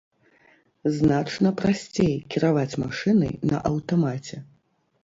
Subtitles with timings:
[0.95, 4.47] Значна прасцей кіраваць машынай на аўтамаце.